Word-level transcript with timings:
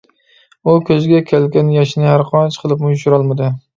ئۇ 0.69 0.73
كۆزىگە 0.87 1.19
كەلگەن 1.31 1.69
ياشنى 1.75 2.09
ھەرقانچە 2.13 2.65
قىلىپمۇ 2.65 2.95
يوشۇرالمىدى. 2.95 3.53